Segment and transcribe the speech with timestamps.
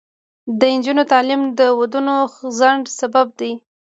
[0.59, 2.15] د نجونو تعلیم د ودونو
[2.57, 3.51] ځنډ سبب دی.